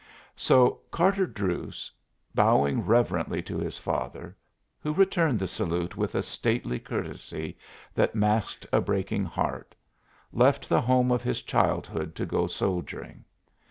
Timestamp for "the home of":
10.67-11.21